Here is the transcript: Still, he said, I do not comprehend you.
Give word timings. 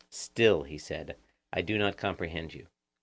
Still, 0.09 0.63
he 0.63 0.79
said, 0.79 1.15
I 1.53 1.61
do 1.61 1.77
not 1.77 1.95
comprehend 1.95 2.55
you. 2.55 2.65